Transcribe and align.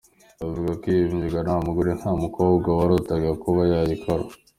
Avuga 0.45 0.69
ko 0.79 0.85
iyo 0.93 1.05
myuga 1.15 1.39
nta 1.45 1.55
mugore, 1.65 1.89
nta 1.99 2.11
mukobwa 2.23 2.67
warotaga 2.79 3.29
kuba 3.43 3.61
yayikora. 3.71 4.23